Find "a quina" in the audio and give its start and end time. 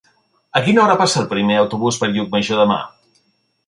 0.59-0.81